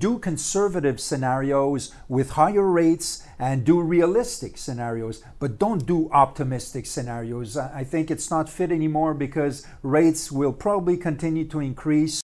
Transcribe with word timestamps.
do 0.00 0.16
conservative 0.16 1.00
scenarios 1.00 1.92
with 2.08 2.30
higher 2.30 2.70
rates 2.70 3.26
and 3.36 3.64
do 3.64 3.80
realistic 3.80 4.56
scenarios, 4.56 5.24
but 5.40 5.58
don't 5.58 5.86
do 5.86 6.08
optimistic 6.12 6.86
scenarios. 6.86 7.56
I 7.56 7.82
think 7.82 8.08
it's 8.08 8.30
not 8.30 8.48
fit 8.48 8.70
anymore 8.70 9.12
because 9.12 9.66
rates 9.82 10.30
will 10.30 10.52
probably 10.52 10.96
continue 10.96 11.46
to 11.46 11.58
increase. 11.58 12.20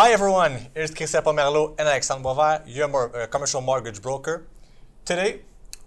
Hi 0.00 0.12
everyone, 0.12 0.56
it's 0.74 0.94
Christian 0.94 1.20
Pomerleau 1.20 1.74
and 1.78 1.86
Alexandre 1.86 2.24
Boisvert, 2.24 2.62
your 2.64 3.14
uh, 3.14 3.26
commercial 3.26 3.60
mortgage 3.60 4.00
broker. 4.00 4.46
Today, 5.04 5.42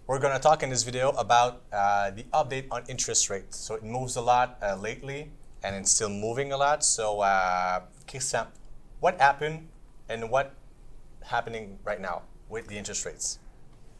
we're 0.05 0.20
going 0.20 0.35
to 0.35 0.40
talk 0.40 0.62
in 0.62 0.70
this 0.70 0.84
video 0.84 1.09
about 1.13 1.63
uh, 1.73 2.12
the 2.12 2.21
update 2.31 2.68
on 2.70 2.84
interest 2.88 3.31
rates. 3.31 3.57
So 3.57 3.73
it 3.73 3.84
moves 3.84 4.16
a 4.16 4.21
lot 4.21 4.59
uh, 4.62 4.76
lately 4.76 5.31
and 5.63 5.76
it's 5.76 5.90
still 5.90 6.09
moving 6.09 6.52
a 6.52 6.57
lot. 6.57 6.85
So, 6.85 7.21
uh, 7.21 7.81
Christian, 8.07 8.45
what 8.99 9.20
happened 9.20 9.70
and 10.07 10.30
what 10.30 10.54
happening 11.23 11.80
right 11.84 11.99
now 11.99 12.21
with 12.49 12.68
the 12.68 12.77
interest 12.77 13.07
rates? 13.07 13.40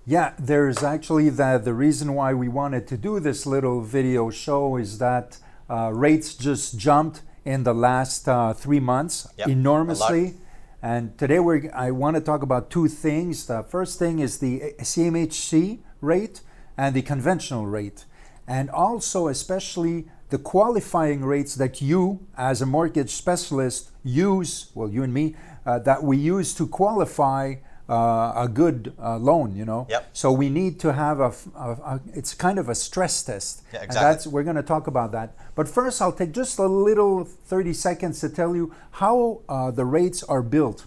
Yeah, 0.05 0.34
there's 0.38 0.84
actually 0.84 1.30
the, 1.30 1.57
the 1.57 1.73
reason 1.73 2.13
why 2.13 2.35
we 2.35 2.49
wanted 2.49 2.85
to 2.90 2.98
do 2.98 3.20
this 3.20 3.48
little 3.48 3.82
video 3.82 4.30
show 4.30 4.77
is 4.77 4.99
that 4.99 5.40
uh, 5.68 5.90
rates 5.91 6.35
just 6.35 6.77
jumped 6.77 7.23
in 7.46 7.64
the 7.64 7.74
last 7.74 8.28
uh, 8.28 8.54
three 8.54 8.80
months 8.80 9.28
Yep, 9.38 9.48
enormously. 9.48 10.36
And 10.82 11.18
today 11.18 11.40
we're, 11.40 11.72
I 11.74 11.92
want 11.92 12.16
to 12.16 12.22
talk 12.22 12.42
about 12.42 12.70
two 12.70 12.88
things. 12.88 13.46
The 13.46 13.64
first 13.64 14.00
thing 14.00 14.20
is 14.20 14.40
the 14.40 14.74
CMHC 14.80 15.80
rate 16.02 16.42
and 16.77 16.96
the 16.96 17.02
conventional 17.02 17.66
rate. 17.66 18.05
And 18.48 18.70
also, 18.70 19.27
especially, 19.30 20.10
the 20.30 20.38
qualifying 20.38 21.24
rates 21.24 21.55
that 21.55 21.82
you, 21.82 22.27
as 22.38 22.62
a 22.62 22.66
mortgage 22.66 23.12
specialist, 23.12 23.91
use, 24.04 24.72
well, 24.74 24.90
you 24.90 25.04
and 25.04 25.13
me, 25.13 25.35
uh, 25.66 25.80
that 25.80 26.04
we 26.04 26.18
use 26.18 26.54
to 26.55 26.68
qualify 26.68 27.55
uh, 27.89 28.34
a 28.35 28.49
good 28.51 28.93
uh, 29.01 29.17
loan, 29.17 29.55
you 29.55 29.65
know? 29.65 29.87
Yep. 29.89 30.09
So 30.13 30.31
we 30.31 30.49
need 30.49 30.79
to 30.81 30.93
have 30.93 31.20
a. 31.20 31.99
it's 32.13 32.34
kind 32.34 32.59
of 32.59 32.70
a 32.70 32.76
stress 32.76 33.23
test. 33.23 33.63
Yeah, 33.73 33.79
And 33.79 33.85
exactly. 33.85 34.09
that's, 34.09 34.27
we're 34.27 34.43
going 34.43 34.55
to 34.55 34.63
talk 34.63 34.87
about 34.87 35.12
that. 35.12 35.35
But 35.55 35.67
first, 35.67 36.01
I'll 36.01 36.11
take 36.11 36.31
just 36.31 36.59
a 36.59 36.67
little 36.67 37.23
30 37.23 37.73
seconds 37.73 38.20
to 38.21 38.29
tell 38.29 38.55
you 38.55 38.73
how 38.91 39.41
uh, 39.49 39.71
the 39.71 39.85
rates 39.85 40.23
are 40.23 40.41
built. 40.41 40.85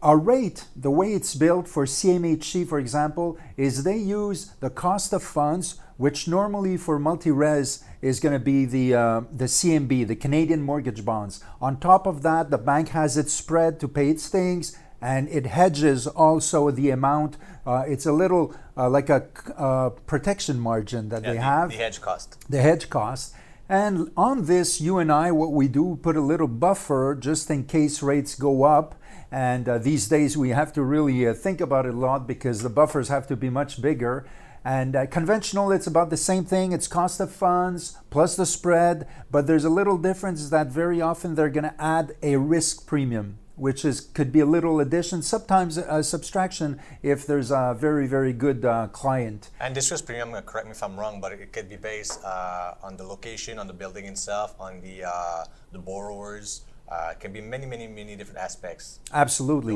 A 0.00 0.16
rate, 0.16 0.66
the 0.76 0.92
way 0.92 1.12
it's 1.12 1.34
built 1.34 1.66
for 1.66 1.84
CMHC, 1.84 2.68
for 2.68 2.78
example, 2.78 3.36
is 3.56 3.82
they 3.82 3.96
use 3.96 4.52
the 4.60 4.70
cost 4.70 5.12
of 5.12 5.24
funds, 5.24 5.80
which 5.96 6.28
normally 6.28 6.76
for 6.76 7.00
multi-res 7.00 7.82
is 8.00 8.20
going 8.20 8.32
to 8.32 8.38
be 8.38 8.64
the 8.64 8.94
uh, 8.94 9.22
the 9.32 9.46
CMB, 9.46 10.06
the 10.06 10.14
Canadian 10.14 10.62
mortgage 10.62 11.04
bonds. 11.04 11.42
On 11.60 11.80
top 11.80 12.06
of 12.06 12.22
that, 12.22 12.50
the 12.50 12.58
bank 12.58 12.90
has 12.90 13.16
its 13.16 13.32
spread 13.32 13.80
to 13.80 13.88
pay 13.88 14.08
its 14.08 14.28
things, 14.28 14.78
and 15.00 15.28
it 15.28 15.46
hedges 15.46 16.06
also 16.06 16.70
the 16.70 16.90
amount. 16.90 17.36
Uh, 17.66 17.84
it's 17.86 18.06
a 18.06 18.12
little 18.12 18.54
uh, 18.76 18.88
like 18.88 19.08
a 19.08 19.26
uh, 19.56 19.90
protection 20.06 20.58
margin 20.58 21.08
that 21.10 21.22
Yeah, 21.22 21.30
they 21.30 21.36
the, 21.36 21.42
have 21.42 21.70
the 21.70 21.76
hedge 21.76 22.00
cost. 22.00 22.36
the 22.50 22.60
hedge 22.60 22.88
cost. 22.90 23.34
And 23.68 24.10
on 24.16 24.46
this, 24.46 24.80
you 24.80 24.96
and 24.98 25.12
I, 25.12 25.30
what 25.30 25.52
we 25.52 25.68
do, 25.68 25.98
put 26.02 26.16
a 26.16 26.22
little 26.22 26.48
buffer 26.48 27.14
just 27.18 27.50
in 27.50 27.64
case 27.64 28.02
rates 28.02 28.34
go 28.34 28.64
up. 28.64 28.94
And 29.30 29.68
uh, 29.68 29.76
these 29.76 30.08
days, 30.08 30.38
we 30.38 30.50
have 30.50 30.72
to 30.72 30.82
really 30.82 31.28
uh, 31.28 31.34
think 31.34 31.60
about 31.60 31.84
it 31.84 31.92
a 31.92 31.98
lot 31.98 32.26
because 32.26 32.62
the 32.62 32.70
buffers 32.70 33.08
have 33.08 33.26
to 33.26 33.36
be 33.36 33.50
much 33.50 33.82
bigger. 33.82 34.24
And 34.64 34.96
uh, 34.96 35.04
conventional, 35.06 35.70
it's 35.70 35.86
about 35.86 36.08
the 36.08 36.16
same 36.16 36.44
thing. 36.46 36.72
It's 36.72 36.88
cost 36.88 37.20
of 37.20 37.30
funds 37.30 37.98
plus 38.08 38.36
the 38.36 38.46
spread, 38.46 39.06
but 39.30 39.46
there's 39.46 39.64
a 39.64 39.70
little 39.70 39.98
difference 39.98 40.48
that 40.48 40.68
very 40.68 41.02
often 41.02 41.34
they're 41.34 41.50
going 41.50 41.64
to 41.64 41.74
add 41.78 42.16
a 42.22 42.36
risk 42.36 42.86
premium, 42.86 43.36
which 43.58 43.84
is 43.84 44.00
could 44.00 44.32
be 44.32 44.40
a 44.40 44.46
little 44.46 44.80
addition, 44.80 45.22
sometimes 45.22 45.76
a 45.76 46.02
subtraction 46.02 46.80
if 47.02 47.26
there's 47.26 47.50
a 47.50 47.76
very 47.78 48.06
very 48.06 48.32
good 48.32 48.64
uh, 48.64 48.88
client. 48.88 49.50
And 49.60 49.74
this 49.74 49.90
risk 49.90 50.06
premium, 50.06 50.34
uh, 50.34 50.40
correct 50.42 50.66
me 50.66 50.72
if 50.72 50.82
I'm 50.82 50.98
wrong, 50.98 51.20
but 51.20 51.32
it 51.32 51.52
could 51.52 51.68
be 51.68 51.76
based 51.76 52.24
uh, 52.24 52.74
on 52.82 52.96
the 52.96 53.04
location, 53.04 53.58
on 53.58 53.66
the 53.66 53.72
building 53.72 54.06
itself, 54.06 54.54
on 54.60 54.80
the 54.80 55.04
uh, 55.04 55.44
the 55.72 55.78
borrowers. 55.78 56.62
Uh, 56.90 57.10
it 57.12 57.20
can 57.20 57.32
be 57.34 57.40
many, 57.42 57.66
many, 57.66 57.86
many 57.86 58.16
different 58.16 58.38
aspects. 58.38 58.98
Absolutely. 59.12 59.74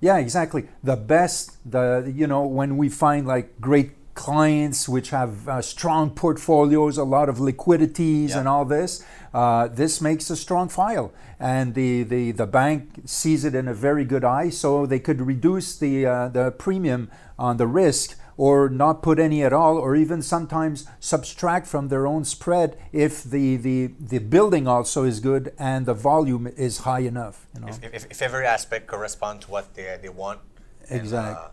Yeah, 0.00 0.18
exactly. 0.18 0.68
The 0.84 0.96
best, 0.96 1.56
the 1.64 2.12
you 2.14 2.26
know, 2.26 2.44
when 2.44 2.76
we 2.76 2.90
find 2.90 3.26
like 3.26 3.58
great 3.58 3.92
clients 4.14 4.88
which 4.88 5.10
have 5.10 5.48
uh, 5.48 5.62
strong 5.62 6.10
portfolios, 6.10 6.98
a 6.98 7.04
lot 7.04 7.28
of 7.28 7.40
liquidities, 7.40 8.30
Yeah. 8.30 8.38
and 8.40 8.48
all 8.48 8.64
this, 8.64 9.04
uh, 9.32 9.68
this 9.68 10.00
makes 10.00 10.30
a 10.30 10.36
strong 10.36 10.68
file, 10.68 11.12
and 11.40 11.74
the, 11.74 12.02
the 12.02 12.32
the 12.32 12.46
bank 12.46 12.80
sees 13.06 13.44
it 13.44 13.54
in 13.54 13.68
a 13.68 13.74
very 13.74 14.04
good 14.04 14.24
eye, 14.24 14.50
so 14.50 14.86
they 14.86 14.98
could 15.00 15.20
reduce 15.20 15.76
the 15.78 16.06
uh, 16.06 16.28
the 16.28 16.50
premium 16.52 17.10
on 17.38 17.56
the 17.56 17.66
risk. 17.66 18.18
Or 18.38 18.70
not 18.70 19.02
put 19.02 19.18
any 19.18 19.44
at 19.44 19.52
all, 19.52 19.76
or 19.76 19.94
even 19.94 20.22
sometimes 20.22 20.86
subtract 21.00 21.66
from 21.66 21.88
their 21.88 22.06
own 22.06 22.24
spread 22.24 22.78
if 22.90 23.22
the, 23.22 23.56
the, 23.56 23.90
the 24.00 24.18
building 24.18 24.66
also 24.66 25.04
is 25.04 25.20
good 25.20 25.52
and 25.58 25.84
the 25.84 25.92
volume 25.94 26.46
is 26.56 26.78
high 26.78 27.00
enough. 27.00 27.46
You 27.54 27.60
know? 27.60 27.68
If, 27.68 27.84
if, 27.84 28.06
if 28.10 28.22
every 28.22 28.46
aspect 28.46 28.86
corresponds 28.86 29.44
to 29.44 29.50
what 29.50 29.74
they, 29.74 29.98
they 30.00 30.08
want. 30.08 30.40
and, 30.88 31.12
uh, 31.12 31.48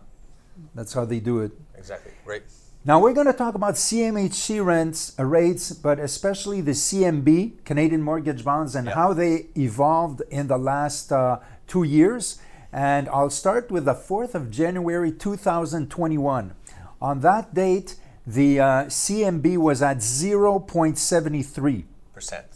That's 0.74 0.92
how 0.92 1.04
they 1.04 1.20
do 1.20 1.40
it. 1.40 1.52
exactly. 1.76 2.12
Great. 2.24 2.42
Now 2.84 2.98
we're 3.00 3.12
going 3.12 3.26
to 3.26 3.34
talk 3.34 3.54
about 3.54 3.74
CMHC 3.74 4.64
rents 4.64 5.18
uh, 5.18 5.24
rates, 5.24 5.70
but 5.72 5.98
especially 5.98 6.60
the 6.62 6.70
CMB 6.72 7.64
Canadian 7.64 8.02
mortgage 8.02 8.42
bonds 8.44 8.74
and 8.74 8.86
Yeah. 8.86 8.94
how 8.94 9.12
they 9.12 9.48
evolved 9.56 10.22
in 10.30 10.46
the 10.46 10.56
last 10.58 11.12
uh, 11.12 11.40
two 11.66 11.82
years. 11.82 12.38
And 12.72 13.08
I'll 13.08 13.30
start 13.30 13.70
with 13.70 13.84
the 13.84 13.94
4th 13.94 14.34
of 14.34 14.50
January 14.50 15.12
2021. 15.12 16.54
On 17.02 17.20
that 17.20 17.52
date, 17.54 17.96
the 18.26 18.60
uh, 18.60 18.66
CMB 18.86 19.58
was 19.58 19.82
at 19.82 19.98
0.73 19.98 21.84
Percent. 22.14 22.46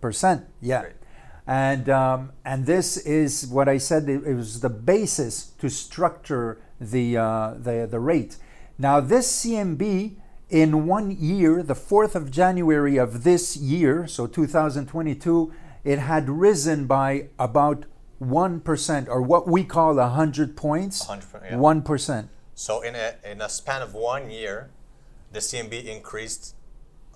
percent. 0.00 0.46
Yeah. 0.60 0.80
Great. 0.82 0.94
And 1.50 1.88
um, 1.88 2.30
and 2.44 2.64
this 2.64 2.96
is 2.96 3.44
what 3.48 3.68
I 3.68 3.76
said. 3.78 4.08
It, 4.08 4.22
it 4.24 4.34
was 4.34 4.60
the 4.60 4.70
basis 4.70 5.46
to 5.58 5.68
structure 5.68 6.62
the 6.80 7.16
uh, 7.16 7.54
the 7.58 7.88
the 7.90 7.98
rate. 7.98 8.36
Now 8.78 9.00
this 9.00 9.44
CMB 9.44 10.14
in 10.48 10.86
one 10.86 11.10
year, 11.10 11.64
the 11.64 11.74
fourth 11.74 12.14
of 12.14 12.30
January 12.30 12.98
of 12.98 13.24
this 13.24 13.56
year, 13.56 14.06
so 14.06 14.28
2022, 14.28 15.52
it 15.82 15.98
had 15.98 16.30
risen 16.30 16.86
by 16.86 17.30
about 17.36 17.84
one 18.20 18.60
percent, 18.60 19.08
or 19.08 19.20
what 19.20 19.48
we 19.48 19.64
call 19.64 19.98
a 19.98 20.08
hundred 20.08 20.56
points. 20.56 21.04
100%, 21.04 21.50
yeah. 21.50 21.56
One 21.56 21.82
percent. 21.82 22.28
So 22.54 22.80
in 22.82 22.94
a, 22.94 23.14
in 23.24 23.40
a 23.40 23.48
span 23.48 23.82
of 23.82 23.92
one 23.92 24.30
year, 24.30 24.70
the 25.32 25.40
CMB 25.40 25.84
increased 25.84 26.54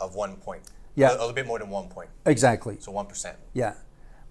of 0.01 0.17
one 0.17 0.37
point. 0.39 0.63
Yeah. 0.97 1.11
A, 1.11 1.13
a 1.13 1.19
little 1.19 1.33
bit 1.33 1.47
more 1.47 1.61
than 1.61 1.71
one 1.71 1.89
point. 1.89 2.11
Exactly. 2.27 2.79
So 2.81 2.93
1%. 2.93 3.35
Yeah. 3.53 3.75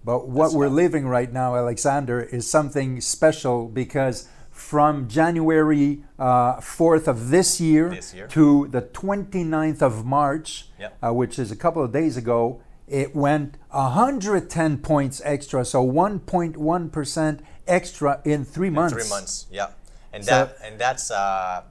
But 0.04 0.28
what 0.28 0.44
That's 0.46 0.54
we're 0.54 0.66
fine. 0.66 0.76
living 0.76 1.06
right 1.06 1.32
now, 1.32 1.56
Alexander, 1.56 2.20
is 2.20 2.48
something 2.50 3.00
special 3.00 3.68
because 3.68 4.28
from 4.50 5.08
January 5.08 6.04
uh, 6.18 6.56
4th 6.60 7.08
of 7.08 7.30
this 7.30 7.60
year, 7.60 7.88
This 7.90 8.14
year. 8.14 8.26
to 8.28 8.68
the 8.68 8.82
29th 8.82 9.82
of 9.82 10.04
March, 10.04 10.68
Yep. 10.78 10.96
uh, 11.02 11.12
which 11.14 11.38
is 11.38 11.50
a 11.50 11.56
couple 11.56 11.82
of 11.82 11.90
days 11.92 12.16
ago, 12.16 12.60
it 12.86 13.16
went 13.16 13.56
110 13.70 14.78
points 14.78 15.20
extra, 15.24 15.64
so 15.64 15.82
1.1% 15.82 17.40
extra 17.66 18.20
in 18.24 18.44
three 18.44 18.70
months. 18.70 18.92
Three 18.94 19.08
months, 19.08 19.46
yeah. 19.50 19.68
And 20.12 20.24
So- 20.24 20.30
that 20.30 20.56
and 20.62 20.78
that's 20.78 21.10
uh, 21.10 21.62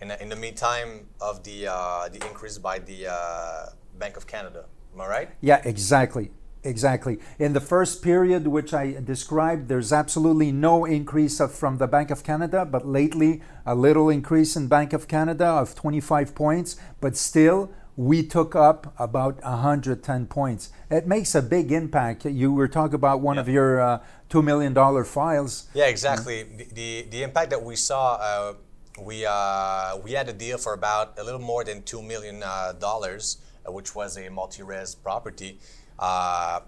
in, 0.00 0.08
the- 0.08 0.20
in 0.22 0.28
the 0.30 0.36
meantime 0.36 1.06
of 1.20 1.42
the 1.44 1.68
uh, 1.68 2.08
the 2.08 2.26
increase 2.26 2.58
by 2.58 2.78
the 2.80 3.06
uh, 3.08 3.66
Bank 3.98 4.16
of 4.16 4.26
Canada. 4.26 4.64
Am 4.94 5.00
I 5.02 5.06
right? 5.06 5.28
Yeah, 5.40 5.60
exactly. 5.64 6.30
Exactly. 6.66 7.18
In 7.38 7.52
the 7.52 7.60
first 7.60 8.02
period, 8.02 8.48
which 8.48 8.74
I 8.74 8.92
described, 8.92 9.68
there's 9.68 9.92
absolutely 9.92 10.50
no 10.50 10.84
increase 10.84 11.40
of, 11.40 11.54
from 11.54 11.78
the 11.78 11.86
Bank 11.86 12.10
of 12.10 12.24
Canada, 12.24 12.64
but 12.64 12.86
lately 12.86 13.40
a 13.64 13.74
little 13.74 14.10
increase 14.10 14.56
in 14.56 14.66
Bank 14.66 14.92
of 14.92 15.06
Canada 15.06 15.46
of 15.46 15.74
25 15.76 16.34
points, 16.34 16.76
but 17.00 17.16
still 17.16 17.70
we 17.96 18.22
took 18.22 18.54
up 18.54 18.92
about 18.98 19.42
110 19.42 20.26
points. 20.26 20.70
It 20.90 21.06
makes 21.06 21.34
a 21.34 21.40
big 21.40 21.72
impact. 21.72 22.24
You 22.26 22.52
were 22.52 22.68
talking 22.68 22.94
about 22.94 23.20
one 23.20 23.38
of 23.38 23.48
your 23.48 23.80
uh, 23.80 24.02
$2 24.28 24.44
million 24.44 24.74
files. 25.04 25.68
Yeah, 25.72 25.86
exactly. 25.86 26.42
The, 26.42 26.64
the 26.64 27.06
the 27.10 27.22
impact 27.22 27.50
that 27.50 27.62
we 27.62 27.76
saw. 27.76 28.16
Uh, 28.20 28.54
we 29.00 29.26
uh, 29.28 29.98
we 29.98 30.12
had 30.12 30.28
a 30.28 30.32
deal 30.32 30.58
for 30.58 30.72
about 30.72 31.18
a 31.18 31.24
little 31.24 31.40
more 31.40 31.64
than 31.64 31.82
two 31.82 32.02
million 32.02 32.42
uh, 32.42 32.72
dollars, 32.72 33.38
uh, 33.66 33.72
which 33.72 33.94
was 33.94 34.16
a 34.16 34.28
multi-res 34.30 34.94
property. 34.94 35.58
Uh, 35.98 36.60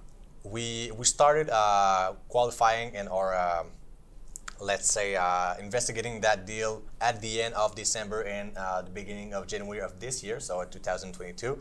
we 0.45 0.91
we 0.97 1.05
started 1.05 1.51
uh, 1.51 2.13
qualifying 2.29 2.97
and 2.97 3.09
or 3.09 3.35
uh, 3.35 3.65
let's 4.61 4.93
say, 4.93 5.15
uh, 5.15 5.55
investigating 5.59 6.21
that 6.21 6.47
deal 6.47 6.83
at 7.01 7.21
the 7.21 7.43
end 7.43 7.55
of 7.55 7.75
December 7.75 8.23
and 8.23 8.57
uh, 8.57 8.83
the 8.83 8.91
beginning 8.91 9.35
of 9.35 9.47
January 9.47 9.81
of 9.81 10.01
this 10.01 10.23
year, 10.23 10.41
so 10.41 10.65
2022. 10.65 11.59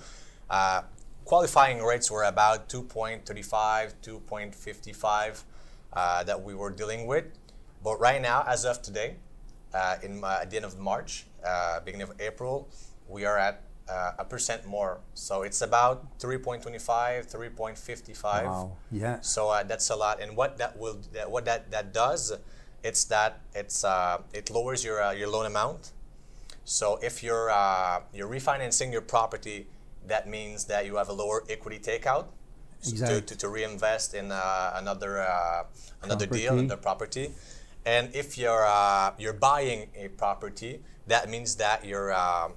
Uh, 0.50 0.82
qualifying 1.26 1.84
rates 1.84 2.10
were 2.10 2.24
about 2.24 2.70
2.35, 2.70 3.94
2.55 4.02 5.44
uh, 5.94 6.24
that 6.24 6.42
we 6.42 6.56
were 6.56 6.72
dealing 6.72 7.06
with. 7.06 7.26
But 7.84 8.00
right 8.00 8.22
now, 8.22 8.44
as 8.48 8.66
of 8.66 8.82
today, 8.82 9.16
in 10.02 10.24
at 10.24 10.50
the 10.50 10.56
end 10.56 10.66
of 10.66 10.80
March, 10.80 11.26
beginning 11.86 12.08
of 12.10 12.14
April, 12.20 12.68
we 13.08 13.26
are 13.26 13.38
at 13.38 13.62
uh, 13.90 14.12
a 14.20 14.26
percent 14.26 14.66
more. 14.66 15.00
So 15.14 15.44
it's 15.44 15.62
about 15.62 16.20
3.25, 16.20 17.32
3.55. 17.32 18.46
Wow. 18.46 18.72
Yeah. 18.92 19.20
So 19.22 19.50
uh, 19.50 19.64
that's 19.64 19.90
a 19.90 19.96
lot. 19.96 20.22
And 20.22 20.36
what 20.36 20.58
that 20.58 20.78
will, 20.78 21.00
that, 21.14 21.30
what 21.30 21.46
that, 21.46 21.72
that 21.72 21.94
does, 21.94 22.34
it's 22.84 23.04
that 23.06 23.42
it's 23.56 23.84
uh, 23.84 24.20
it 24.34 24.50
lowers 24.52 24.84
your 24.86 25.02
uh, 25.02 25.12
your 25.12 25.30
loan 25.30 25.46
amount. 25.46 25.92
So 26.64 27.00
if 27.02 27.24
you're 27.24 27.50
uh, 27.50 28.02
you're 28.14 28.30
refinancing 28.30 28.92
your 28.92 29.02
property, 29.02 29.68
that 30.08 30.28
means 30.28 30.66
that 30.66 30.86
you 30.86 30.96
have 30.98 31.10
a 31.10 31.14
lower 31.14 31.44
equity 31.50 31.80
takeout 31.80 32.26
s- 32.82 32.92
to, 33.10 33.22
to, 33.22 33.36
to 33.36 33.50
reinvest 33.50 34.14
in 34.14 34.32
uh, 34.32 34.74
another 34.76 35.20
uh, 35.22 35.64
another 36.04 36.26
deal, 36.28 36.50
Property. 36.54 36.66
another 36.66 36.82
property. 36.82 37.32
And 37.86 38.14
if 38.16 38.38
you're 38.38 38.66
uh, 38.66 39.14
you're 39.18 39.34
buying 39.34 39.90
a 39.96 40.10
property, 40.10 40.84
that 41.08 41.30
means 41.30 41.56
that 41.56 41.84
your 41.86 42.12
uh, 42.14 42.50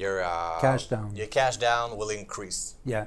your 0.00 0.22
uh, 0.24 0.58
Cash 0.60 0.86
down. 0.86 1.14
your 1.14 1.26
cash 1.26 1.56
down 1.58 1.96
will 1.96 2.10
increase. 2.10 2.74
Yeah. 2.84 3.06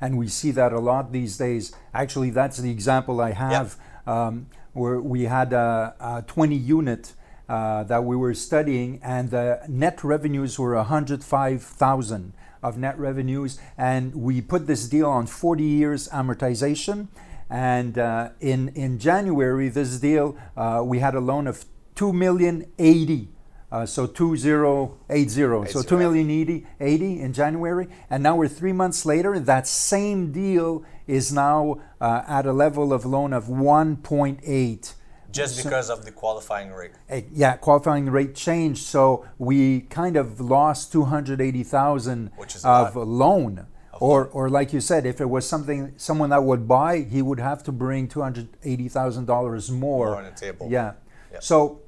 And 0.00 0.18
we 0.18 0.28
see 0.28 0.50
that 0.50 0.72
a 0.72 0.80
lot 0.80 1.12
these 1.12 1.38
days. 1.38 1.74
Actually, 1.94 2.30
that's 2.30 2.58
the 2.58 2.70
example 2.70 3.20
I 3.20 3.32
have 3.32 3.78
um, 4.06 4.48
where 4.74 5.00
we 5.00 5.22
had 5.22 5.54
a, 5.54 5.94
a 5.98 6.24
20 6.26 6.54
unit 6.54 7.14
uh, 7.48 7.84
that 7.84 8.04
we 8.04 8.16
were 8.16 8.34
studying, 8.34 9.00
and 9.02 9.30
the 9.30 9.60
net 9.68 10.02
revenues 10.04 10.58
were 10.58 10.74
105,000 10.74 12.32
of 12.62 12.76
net 12.76 12.98
revenues. 12.98 13.58
And 13.78 14.14
we 14.14 14.40
put 14.40 14.66
this 14.66 14.88
deal 14.88 15.08
on 15.08 15.26
40 15.26 15.62
years 15.62 16.08
amortization. 16.08 17.08
And 17.48 17.96
uh, 17.96 18.30
in, 18.40 18.70
in 18.70 18.98
January, 18.98 19.68
this 19.68 20.00
deal, 20.00 20.36
uh, 20.56 20.82
we 20.84 20.98
had 20.98 21.14
a 21.14 21.20
loan 21.20 21.46
of 21.46 21.64
2 21.94 22.12
million 22.12 22.66
80. 22.78 23.28
Uh, 23.70 23.84
so 23.84 24.06
2080. 24.06 25.72
So 25.72 25.82
2 25.82 26.00
80. 26.14 26.32
80, 26.32 26.66
80 26.80 27.20
in 27.20 27.32
January. 27.32 27.88
And 28.08 28.22
now 28.22 28.36
we're 28.36 28.48
three 28.48 28.72
months 28.72 29.04
later. 29.04 29.38
That 29.38 29.66
same 29.66 30.30
deal 30.32 30.84
is 31.06 31.32
now 31.32 31.80
uh, 32.00 32.22
at 32.28 32.46
a 32.46 32.52
level 32.52 32.92
of 32.92 33.04
loan 33.04 33.32
of 33.32 33.44
1.8. 33.44 34.94
Just 35.32 35.62
because 35.62 35.90
of 35.90 36.04
the 36.04 36.12
qualifying 36.12 36.70
rate. 36.72 36.92
Eh, 37.08 37.22
Yeah, 37.32 37.56
qualifying 37.56 38.08
rate 38.08 38.34
changed. 38.34 38.84
So 38.84 39.26
we 39.38 39.80
kind 39.82 40.16
of 40.16 40.40
lost 40.40 40.92
280,000 40.92 42.30
Which 42.36 42.54
is 42.54 42.64
a 42.64 42.68
of 42.68 42.96
loan. 42.96 43.66
Or, 43.98 44.26
or 44.26 44.48
like 44.48 44.72
you 44.72 44.80
said, 44.80 45.06
if 45.06 45.20
it 45.20 45.28
was 45.28 45.48
something 45.48 45.94
someone 45.96 46.30
that 46.30 46.44
would 46.44 46.68
buy, 46.68 47.00
he 47.00 47.22
would 47.22 47.40
have 47.40 47.62
to 47.64 47.72
bring 47.72 48.08
two 48.08 48.20
hundred 48.20 48.48
eighty 48.62 48.90
thousand 48.90 49.24
dollars 49.24 49.70
more. 49.70 50.08
More 50.08 50.16
on 50.16 50.24
the 50.24 50.32
table. 50.32 50.68
Yeah. 50.70 50.92
Yep. 51.32 51.42
So, 51.42 51.80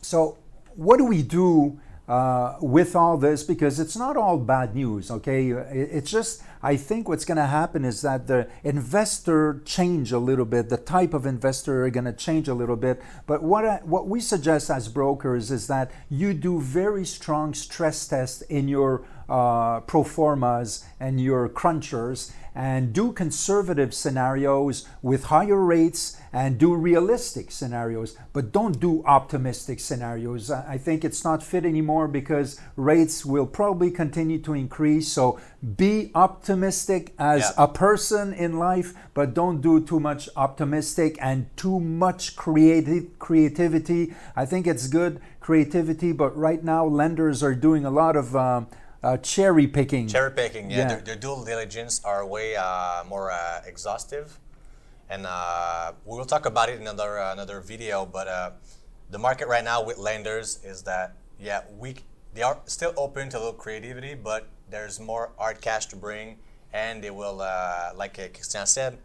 so 0.00 0.38
what 0.78 0.98
do 0.98 1.04
we 1.04 1.22
do 1.22 1.80
uh, 2.06 2.56
with 2.60 2.94
all 2.94 3.18
this? 3.18 3.42
Because 3.42 3.80
it's 3.80 3.96
not 3.96 4.16
all 4.16 4.38
bad 4.38 4.76
news. 4.76 5.10
Okay, 5.10 5.48
it's 5.50 6.08
just 6.08 6.40
I 6.62 6.76
think 6.76 7.08
what's 7.08 7.24
going 7.24 7.36
to 7.36 7.46
happen 7.46 7.84
is 7.84 8.00
that 8.02 8.28
the 8.28 8.48
investor 8.62 9.60
change 9.64 10.12
a 10.12 10.20
little 10.20 10.44
bit. 10.44 10.68
The 10.68 10.76
type 10.76 11.14
of 11.14 11.26
investor 11.26 11.84
are 11.84 11.90
going 11.90 12.04
to 12.04 12.12
change 12.12 12.46
a 12.46 12.54
little 12.54 12.76
bit. 12.76 13.02
But 13.26 13.42
what 13.42 13.64
I, 13.64 13.80
what 13.82 14.06
we 14.06 14.20
suggest 14.20 14.70
as 14.70 14.88
brokers 14.88 15.50
is 15.50 15.66
that 15.66 15.90
you 16.08 16.32
do 16.32 16.60
very 16.60 17.04
strong 17.04 17.54
stress 17.54 18.06
tests 18.06 18.42
in 18.42 18.68
your 18.68 19.04
uh, 19.28 19.80
pro 19.80 20.02
formas 20.02 20.84
and 20.98 21.20
your 21.20 21.48
crunchers 21.48 22.32
and 22.54 22.92
do 22.92 23.12
conservative 23.12 23.94
scenarios 23.94 24.88
with 25.00 25.24
higher 25.24 25.64
rates 25.64 26.20
and 26.32 26.58
do 26.58 26.74
realistic 26.74 27.52
scenarios, 27.52 28.16
but 28.32 28.50
don't 28.50 28.80
do 28.80 29.02
optimistic 29.06 29.78
scenarios. 29.78 30.50
I 30.50 30.76
think 30.76 31.04
it's 31.04 31.22
not 31.22 31.40
fit 31.40 31.64
anymore 31.64 32.08
because 32.08 32.60
rates 32.74 33.24
will 33.24 33.46
probably 33.46 33.92
continue 33.92 34.40
to 34.40 34.54
increase. 34.54 35.06
So 35.06 35.38
be 35.76 36.10
optimistic 36.16 37.14
as 37.16 37.42
Yeah. 37.42 37.64
a 37.64 37.68
person 37.68 38.32
in 38.32 38.58
life, 38.58 38.92
but 39.14 39.34
don't 39.34 39.60
do 39.60 39.80
too 39.80 40.00
much 40.00 40.28
optimistic 40.36 41.16
and 41.20 41.46
too 41.56 41.78
much 41.78 42.34
creative 42.34 43.18
creativity. 43.20 44.14
I 44.34 44.44
think 44.46 44.66
it's 44.66 44.88
good 44.88 45.20
creativity, 45.40 46.10
but 46.12 46.36
right 46.36 46.64
now 46.64 46.84
lenders 46.84 47.42
are 47.42 47.54
doing 47.54 47.84
a 47.84 47.90
lot 47.90 48.16
of 48.16 48.34
um, 48.34 48.66
uh, 49.02 49.16
cherry 49.18 49.66
picking. 49.66 50.06
Cherry 50.08 50.30
picking, 50.30 50.70
yeah. 50.70 50.78
Yeah. 50.78 50.88
Their, 50.88 51.00
their 51.00 51.16
due 51.16 51.44
diligence 51.44 52.00
are 52.04 52.26
way 52.26 52.56
uh, 52.56 53.04
more 53.08 53.30
uh, 53.30 53.62
exhaustive, 53.66 54.38
and 55.08 55.26
uh, 55.26 55.92
we 56.04 56.16
will 56.16 56.24
talk 56.24 56.46
about 56.46 56.68
it 56.68 56.76
in 56.76 56.82
another 56.82 57.18
uh, 57.18 57.32
another 57.32 57.60
video. 57.60 58.06
But 58.06 58.28
uh, 58.28 58.50
the 59.10 59.18
market 59.18 59.48
right 59.48 59.64
now 59.64 59.82
with 59.82 59.98
lenders 59.98 60.60
is 60.64 60.82
that 60.82 61.16
yeah, 61.38 61.62
we 61.78 61.96
they 62.34 62.42
are 62.42 62.58
still 62.66 62.92
open 62.96 63.28
to 63.30 63.38
a 63.38 63.40
little 63.40 63.52
creativity, 63.54 64.14
but 64.14 64.48
there's 64.70 65.00
more 65.00 65.32
hard 65.38 65.60
cash 65.60 65.86
to 65.86 65.96
bring, 65.96 66.38
and 66.72 67.02
they 67.02 67.10
will 67.10 67.40
uh, 67.40 67.90
like 67.94 68.14
Christian 68.14 68.66
said. 68.66 68.98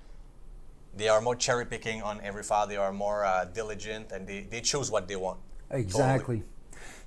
They 0.95 1.09
are 1.09 1.21
more 1.21 1.35
cherry 1.35 1.65
picking 1.65 2.03
on 2.03 2.21
every 2.21 2.43
file. 2.43 2.67
They 2.67 2.77
are 2.77 2.93
more 2.93 3.25
uh, 3.25 3.45
diligent, 3.45 4.11
and 4.11 4.27
they, 4.27 4.41
they 4.41 4.61
choose 4.61 4.91
what 4.91 5.07
they 5.07 5.15
want. 5.15 5.39
Exactly. 5.71 6.43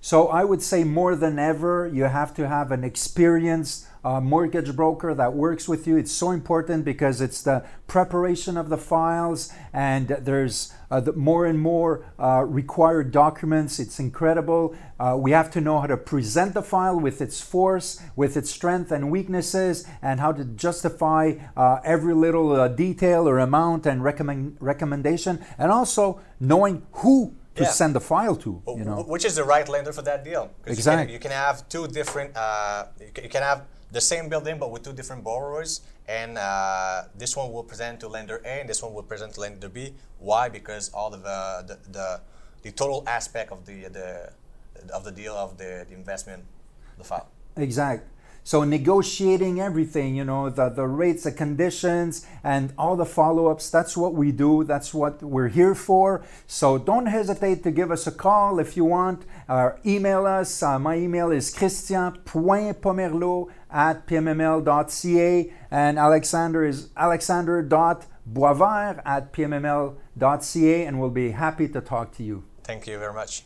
So 0.00 0.28
I 0.28 0.44
would 0.44 0.62
say 0.62 0.84
more 0.84 1.16
than 1.16 1.38
ever, 1.38 1.90
you 1.92 2.04
have 2.04 2.32
to 2.34 2.46
have 2.46 2.70
an 2.70 2.84
experienced 2.84 3.86
uh, 4.04 4.20
mortgage 4.20 4.76
broker 4.76 5.12
that 5.14 5.34
works 5.34 5.68
with 5.68 5.88
you. 5.88 5.96
It's 5.96 6.12
so 6.12 6.30
important 6.30 6.84
because 6.84 7.20
it's 7.20 7.42
the 7.42 7.64
preparation 7.88 8.56
of 8.56 8.68
the 8.68 8.76
files, 8.76 9.52
and 9.72 10.06
there's 10.06 10.72
uh, 10.92 11.00
the 11.00 11.12
more 11.12 11.44
and 11.44 11.58
more 11.58 12.04
uh, 12.20 12.44
required 12.46 13.10
documents. 13.10 13.80
It's 13.80 13.98
incredible. 13.98 14.76
Uh, 15.00 15.16
we 15.18 15.32
have 15.32 15.50
to 15.50 15.60
know 15.60 15.80
how 15.80 15.88
to 15.88 15.96
present 15.96 16.54
the 16.54 16.62
file 16.62 17.00
with 17.00 17.20
its 17.20 17.40
force, 17.40 18.00
with 18.14 18.36
its 18.36 18.48
strength 18.48 18.92
and 18.92 19.10
weaknesses, 19.10 19.88
and 20.00 20.20
how 20.20 20.30
to 20.30 20.44
justify 20.44 21.34
uh, 21.56 21.80
every 21.82 22.14
little 22.14 22.52
uh, 22.52 22.68
detail 22.68 23.28
or 23.28 23.40
amount 23.40 23.86
and 23.86 24.04
recommend 24.04 24.56
recommendation, 24.60 25.44
and 25.58 25.72
also 25.72 26.20
knowing 26.38 26.86
who 26.92 27.34
to 27.56 27.62
Yeah. 27.64 27.70
send 27.70 27.94
the 27.94 28.00
file 28.00 28.36
to. 28.36 28.62
You 28.66 28.84
know. 28.84 29.02
Which 29.02 29.24
is 29.24 29.34
the 29.34 29.44
right 29.44 29.68
lender 29.68 29.92
for 29.92 30.02
that 30.02 30.24
deal? 30.24 30.50
Exactly. 30.66 31.02
You 31.02 31.06
can, 31.06 31.12
you 31.14 31.20
can 31.20 31.30
have 31.46 31.68
two 31.68 31.86
different. 31.88 32.36
Uh, 32.36 32.86
you, 33.00 33.10
can, 33.14 33.24
you 33.24 33.30
can 33.30 33.42
have 33.42 33.62
the 33.92 34.00
same 34.00 34.28
building 34.28 34.58
but 34.58 34.70
with 34.70 34.82
two 34.82 34.92
different 34.92 35.22
borrowers, 35.24 35.80
and 36.08 36.36
uh, 36.38 37.04
this 37.16 37.36
one 37.36 37.52
will 37.52 37.62
present 37.64 38.00
to 38.00 38.08
lender 38.08 38.40
A, 38.44 38.60
and 38.60 38.68
this 38.68 38.82
one 38.82 38.92
will 38.94 39.02
present 39.12 39.34
to 39.34 39.40
lender 39.40 39.68
B. 39.68 39.94
Why? 40.18 40.48
Because 40.48 40.90
all 40.92 41.12
of 41.14 41.22
the 41.22 41.40
the, 41.68 41.76
the, 41.92 42.20
the 42.62 42.72
total 42.72 43.02
aspect 43.06 43.52
of 43.52 43.64
the 43.64 43.88
the 43.88 44.30
of 44.92 45.04
the 45.04 45.12
deal 45.12 45.34
of 45.34 45.56
the, 45.56 45.86
the 45.88 45.94
investment, 45.94 46.44
the 46.98 47.04
file. 47.04 47.28
Exact. 47.56 48.04
So 48.46 48.62
negotiating 48.62 49.60
everything, 49.60 50.14
you 50.14 50.22
know, 50.22 50.48
the, 50.50 50.68
the 50.68 50.86
rates, 50.86 51.24
the 51.24 51.32
conditions, 51.32 52.24
and 52.44 52.72
all 52.78 52.94
the 52.94 53.04
follow-ups, 53.04 53.70
that's 53.70 53.96
what 53.96 54.14
we 54.14 54.30
do. 54.30 54.62
That's 54.62 54.94
what 54.94 55.20
we're 55.20 55.48
here 55.48 55.74
for. 55.74 56.24
So 56.46 56.78
don't 56.78 57.06
hesitate 57.06 57.64
to 57.64 57.72
give 57.72 57.90
us 57.90 58.06
a 58.06 58.12
call 58.12 58.60
if 58.60 58.76
you 58.76 58.84
want, 58.84 59.24
or 59.48 59.80
email 59.84 60.26
us. 60.26 60.62
Uh, 60.62 60.78
my 60.78 60.96
email 60.96 61.32
is 61.32 61.52
christian.pomerleau 61.52 63.50
at 63.68 64.06
pmml.ca 64.06 65.52
and 65.72 65.98
Alexander 65.98 66.64
is 66.64 66.90
alexander.boisvert 66.96 69.02
at 69.04 69.32
pmml.ca 69.32 70.84
and 70.84 71.00
we'll 71.00 71.10
be 71.10 71.32
happy 71.32 71.66
to 71.66 71.80
talk 71.80 72.12
to 72.12 72.22
you. 72.22 72.44
Thank 72.62 72.86
you 72.86 72.96
very 72.96 73.12
much. 73.12 73.42